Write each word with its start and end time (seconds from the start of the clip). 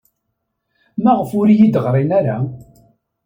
Maɣef 1.03 1.31
ur 1.39 1.47
iyi-d-ɣrin 1.49 2.11
ara? 2.19 2.37